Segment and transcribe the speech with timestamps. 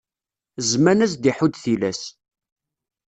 [0.67, 2.01] Zzman ad s-d-iḥudd tilas.